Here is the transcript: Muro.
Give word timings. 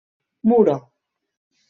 Muro. 0.49 0.75